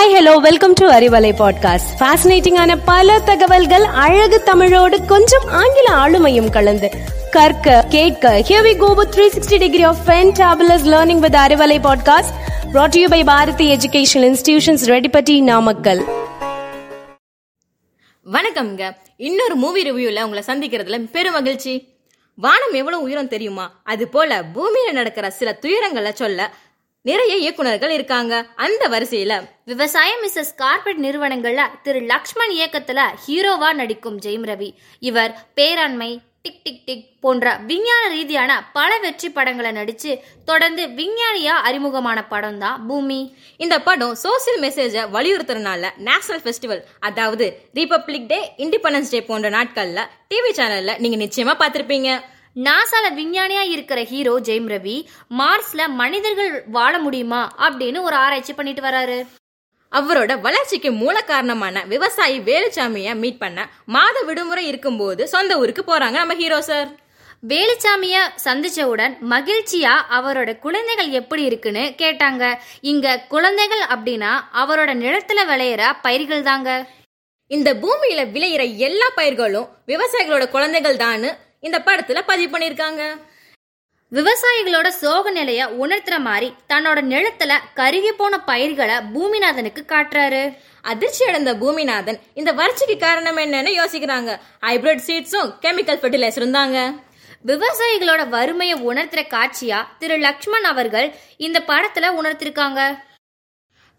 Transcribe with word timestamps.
Hi 0.00 0.12
hello 0.12 0.36
welcome 0.36 0.72
to 0.72 0.90
Arivalai 0.90 1.32
podcast 1.38 2.00
ஃபேசினேட்டிங்கான 2.00 2.78
பல 2.84 3.20
தகவல்கள் 3.20 3.84
அழகு 3.84 4.42
தமிழோடு 4.42 5.04
கொஞ்சம் 5.04 5.48
ஆங்கில 5.48 5.94
ஆளுமையும் 5.94 6.50
கலந்து. 6.50 6.90
கற்க 7.30 7.84
கேட்க 7.88 8.44
here 8.48 8.64
we 8.64 8.76
go 8.76 8.94
with 8.94 9.14
360 9.14 9.58
degree 9.58 9.82
of 9.82 9.96
fantabulous 10.06 10.84
learning 10.84 11.18
with 11.18 11.34
Arivalai 11.34 11.86
podcast 11.86 12.34
brought 12.72 12.88
to 12.88 13.00
you 13.00 13.08
by 13.08 13.24
Bharathi 13.24 13.76
educational 13.76 14.34
institutions 14.34 14.86
Reddipatti 14.86 15.42
Namakkal 15.42 16.04
வணக்கம்ங்க. 18.32 18.92
இன்னொரு 19.16 19.54
மூவி 19.54 19.90
ரிவ்யூல 19.90 20.22
உங்களை 20.22 20.42
சந்திக்கிறதுல 20.46 21.10
பெரும் 21.12 21.32
மகிழ்ச்சி. 21.32 21.88
வானம் 22.36 22.72
எவ்வளவு 22.72 23.02
உயரம் 23.02 23.28
தெரியுமா? 23.28 23.80
அது 23.84 24.08
போல 24.08 24.44
பூமியில 24.54 24.92
நடக்கிற 24.92 25.30
சில 25.30 25.58
துயரங்களை 25.60 26.12
சொல்ல 26.12 26.50
நிறைய 27.08 27.34
இயக்குனர்கள் 27.42 27.92
இருக்காங்க. 27.96 28.34
அந்த 28.64 28.82
வரிசையில 28.94 29.34
விவசாயம் 29.70 30.22
மிஸ்ஸஸ் 30.24 30.50
கார்பரேட் 30.62 31.04
நிறுவனங்கள்ல 31.04 31.62
திரு 31.84 32.00
லக்ஷ்மண் 32.10 32.52
இயக்கத்துல 32.56 33.00
ஹீரோவா 33.26 33.70
நடிக்கும் 33.78 34.18
ஜெயம் 34.24 34.44
ரவி. 34.50 34.68
இவர் 35.08 35.32
பேராண்மை 35.58 36.10
டிக் 36.44 36.60
டிக் 36.64 36.82
டிக் 36.88 37.06
போன்ற 37.24 37.54
விஞ்ஞான 37.70 38.02
ரீதியான 38.14 38.52
பல 38.72 38.90
வெற்றி 39.04 39.28
படங்களை 39.30 39.70
நடிச்சு 39.78 40.12
தொடர்ந்து 40.50 40.82
விஞ்ஞானியா 40.98 41.54
அறிமுகமான 41.68 42.18
படம் 42.32 42.58
தான் 42.58 42.86
பூமி. 42.88 43.20
இந்த 43.64 43.78
படம் 43.88 44.14
சோசியல் 44.24 44.60
மெசேஜை 44.66 45.04
வலியுறுத்துறதுனால 45.16 45.92
நேஷனல் 46.08 46.44
ஃபெஸ்டிவல் 46.44 46.82
அதாவது 47.00 47.48
ரிபப்ளிக் 47.80 48.28
டே 48.34 48.40
இண்டிபெண்டன்ஸ் 48.66 49.14
டே 49.14 49.22
போன்ற 49.30 49.50
நாட்கள்ல 49.56 50.04
டிவி 50.34 50.52
சேனல்ல 50.60 50.98
நீங்க 51.04 51.18
நிச்சயமா 51.24 51.56
பார்த்திருப்பீங்க. 51.62 52.10
நாசால 52.56 53.06
விஞ்ஞானியா 53.16 53.60
இருக்கிற 53.74 54.00
ஹீரோ 54.04 54.32
ஜெயம் 54.46 54.70
ரவி 54.72 54.94
மார்ஸ்ல 55.38 55.82
மனிதர்கள் 56.00 56.54
வாழ 56.76 56.92
முடியுமா 56.98 57.42
அப்படின்னு 57.66 58.00
ஒரு 58.00 58.16
ஆராய்ச்சி 58.16 58.52
பண்ணிட்டு 58.52 58.82
வராரு. 58.82 59.18
அவரோட 59.92 60.32
வளர்ச்சிக்கு 60.40 60.90
மூல 60.92 61.16
காரணமான 61.20 61.82
விவசாயி 61.92 62.38
வேலுச்சாமிய 62.48 63.14
மீட் 63.14 63.38
பண்ண 63.38 63.68
மாத 63.94 64.16
விடுமுறை 64.28 64.64
இருக்கும்போது 64.66 65.22
சொந்த 65.28 65.58
ஊருக்கு 65.58 65.84
போறாங்க 65.86 66.16
நம்ம 66.22 66.34
ஹீரோ 66.34 66.60
சார். 66.60 66.88
வேலுச்சாமிய 67.52 68.16
சந்திச்சவுடன் 68.44 69.14
மகிழ்ச்சியா 69.32 69.92
அவரோட 70.18 70.50
குழந்தைகள் 70.58 71.10
எப்படி 71.20 71.42
இருக்குன்னு 71.42 71.84
கேட்டாங்க. 72.02 72.42
இங்க 72.80 73.16
குழந்தைகள் 73.34 73.84
அப்படின்னா 73.94 74.32
அவரோட 74.62 74.90
நிலத்துல 75.04 75.44
விளையிற 75.52 75.92
பயிர்கள் 76.02 76.48
தாங்க 76.50 76.70
இந்த 77.50 77.70
பூமியில 77.84 78.24
விளையிற 78.34 78.64
எல்லா 78.88 79.06
பயிர்களும் 79.14 79.70
விவசாயிகளோட 79.92 80.44
குழந்தைகள் 80.56 81.00
தான் 81.04 81.24
இந்த 81.66 81.78
படத்துல 81.78 82.20
பதிவு 82.26 82.58
பண்ணிருக்காங்க. 82.58 83.02
விவசாயிகளோட 84.12 84.88
சோக 84.88 85.30
நிலைய 85.30 85.66
உணர்த்துற 85.82 86.18
மாதிரி 86.18 86.54
தன்னோட 86.68 87.00
நிலத்துல 87.12 87.52
கருகி 87.76 88.12
போன 88.12 88.40
பயிர்களை 88.40 88.96
பூமிநாதனுக்கு 89.14 89.82
காட்டுறாரு. 89.88 90.42
அதிர்ச்சி 90.82 91.24
அடைந்த 91.24 91.54
பூமிநாதன் 91.54 92.18
இந்த 92.34 92.52
வறட்சிக்கு 92.52 92.96
காரணம் 92.98 93.36
என்னன்னு 93.36 93.72
யோசிக்கிறாங்க. 93.80 94.30
ஹைபிரிட் 94.66 95.06
சீட்ஸும் 95.06 95.52
கெமிக்கல் 95.62 96.00
ஃபெர்டிலைசரும் 96.02 96.56
தாங்க 96.58 96.78
விவசாயிகளோட 97.46 98.28
வறுமையை 98.28 98.76
உணர்த்துற 98.88 99.20
காட்சியா 99.34 99.78
திரு 99.98 100.16
லக்ஷ்மண் 100.16 100.64
அவர்கள் 100.64 101.14
இந்த 101.36 101.58
படத்துல 101.66 102.08
உணர்த்திருக்காங்க. 102.22 102.80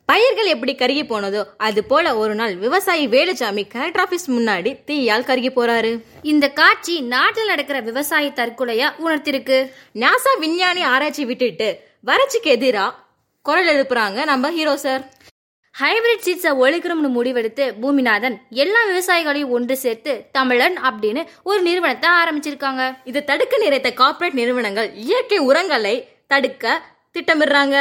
பயிர்கள் 0.09 0.49
எப்படி 0.53 0.73
கருகி 0.75 1.03
போனதோ 1.09 1.41
அது 1.67 1.81
போல 1.83 2.16
ஒரு 2.21 2.33
நாள் 2.35 2.53
விவசாயி 2.55 3.07
வேலுச்சாமி 3.07 3.63
கலெக்டர் 3.73 4.03
ஆபீஸ் 4.03 4.27
முன்னாடி 4.31 4.71
தீயால் 4.88 5.27
கருகி 5.30 5.52
போறாரு. 5.57 5.91
இந்த 6.31 6.45
காட்சி 6.59 6.95
நாட்டில் 7.13 7.52
நடக்கிற 7.52 7.80
விவசாய 7.80 8.33
தற்கொலையா 8.39 8.88
உணர்த்திருக்கு. 9.05 9.59
நாசா 10.03 10.33
விஞ்ஞானி 10.39 10.83
ஆராய்ச்சி 10.94 11.25
விட்டுட்டு 11.25 11.69
வறட்சிக்கு 12.09 12.52
எதிரா 12.57 12.85
குரல் 13.45 13.72
எழுப்புறாங்க 13.75 14.25
நம்ம 14.25 14.52
ஹீரோ 14.57 14.75
சார் 14.85 15.03
ஹைபிரிட் 15.75 16.25
சீட்ஸை 16.25 16.52
ஒழிக்கணும்னு 16.63 17.09
முடிவெடுத்து 17.17 17.66
பூமிநாதன் 17.81 18.35
எல்லா 18.63 18.79
விவசாயிகளையும் 18.89 19.53
ஒன்று 19.57 19.77
சேர்த்து 19.77 20.13
தமிழன் 20.31 20.77
அப்படின்னு 20.88 21.22
ஒரு 21.44 21.62
நிறுவனத்தை 21.62 22.09
ஆரம்பிச்சிருக்காங்க. 22.22 22.83
இது 23.03 23.19
தடுக்க 23.23 23.63
நிறைத்த 23.66 23.94
கார்ப்பரேட் 23.94 24.39
நிறுவனங்கள் 24.44 24.89
இயற்கை 25.07 25.38
உரங்களை 25.50 25.95
தடுக்க 26.28 26.81
திட்டமிடுறாங்க. 27.16 27.78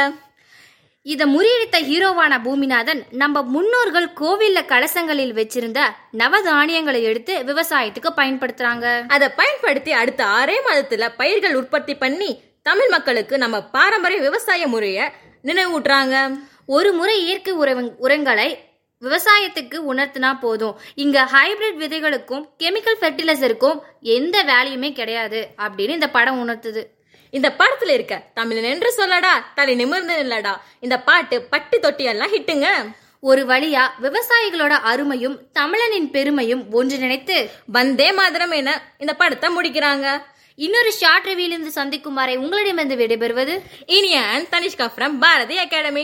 இத 1.03 1.25
முறியடித்த 1.25 1.75
ஹீரோவான 1.75 2.41
பூமிநாதன் 2.43 3.03
நம்ம 3.11 3.41
முன்னோர்கள் 3.41 4.07
கோவில்ல 4.07 4.57
கலசங்களில் 4.57 5.33
வச்சிருந்த 5.33 5.81
நவதானியங்களை 6.17 7.01
எடுத்து 7.01 7.43
விவசாயத்துக்கு 7.43 8.09
பயன்படுத்துறாங்க. 8.15 9.03
அதை 9.07 9.29
பயன்படுத்தி 9.29 9.91
அடுத்த 9.91 10.25
ஆறே 10.25 10.53
மாதத்துல 10.69 11.09
பயிர்கள் 11.17 11.55
உற்பத்தி 11.55 11.95
பண்ணி 11.95 12.41
தமிழ் 12.61 12.89
மக்களுக்கு 12.89 13.37
நம்ம 13.37 13.63
பாரம்பரிய 13.63 14.19
விவசாய 14.19 14.67
முறைய 14.67 15.11
நினைவூட்டுறாங்க. 15.43 16.39
ஒரு 16.65 16.93
முறை 16.93 17.21
இயற்கை 17.21 17.53
உரவங்- 17.53 17.93
உரங்களை 17.97 18.57
விவசாயத்துக்கு 19.01 19.93
உணர்த்தினா 19.93 20.39
போதும். 20.39 20.79
இங்க 20.95 21.29
ஹைபிரிட் 21.33 21.77
விதைகளுக்கும் 21.77 22.49
கெமிக்கல் 22.59 22.95
ஃபெர்டிலைசருக்கும் 23.01 23.79
எந்த 24.01 24.43
வேலையுமே 24.43 24.91
கிடையாது 24.91 25.47
அப்படின்னு 25.57 25.89
இந்த 25.89 26.09
படம் 26.09 26.47
உணர்த்துது. 26.47 26.83
இந்த 27.31 27.49
படத்துல 27.59 27.93
இருக்க 27.97 28.15
தமிழன் 28.33 28.69
என்று 28.73 28.89
சொல்லடா 28.97 29.33
தலை 29.55 29.75
நிமிர்ந்து 29.75 30.15
இல்லடா 30.23 30.53
இந்த 30.79 30.99
பாட்டு 31.09 31.41
பட்டி 31.53 31.79
தொட்டி 31.79 32.03
எல்லாம் 32.03 32.33
ஹிட்டுங்க. 32.33 32.67
ஒரு 33.29 33.41
வழியா 33.45 33.83
விவசாயிகளோட 34.05 34.73
அருமையும் 34.91 35.37
தமிழனின் 35.59 36.09
பெருமையும் 36.15 36.63
ஒன்று 36.71 36.97
நினைத்து 36.97 37.37
வந்தே 37.77 38.09
மாதிரம் 38.11 38.53
என 38.59 38.69
இந்த 38.97 39.13
படத்தை 39.13 39.49
முடிக்கிறாங்க. 39.57 40.07
இன்னொரு 40.55 40.91
ஷார்ட் 40.91 41.27
ரிவியிலிருந்து 41.27 41.71
சந்திக்கும் 41.79 42.13
வரை 42.13 42.37
உங்களிடமிருந்து 42.37 42.97
விடைபெறுவது 43.01 43.53
இனிய 43.97 44.17
and 44.33 44.51
Tanishka 44.51 44.87
from 44.95 45.17
Bharathi 45.19 45.57
academy. 45.57 46.03